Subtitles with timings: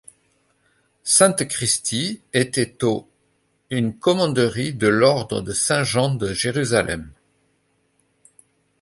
[1.03, 3.07] Sainte-Christie était au
[3.69, 7.11] une commanderie de l'ordre de Saint-Jean de Jérusalem.